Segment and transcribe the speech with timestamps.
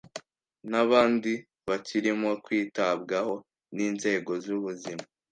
[0.71, 1.33] nabndi
[1.67, 3.33] bakirimo kwitabwaho
[3.75, 5.03] n’inzego z’ubuzima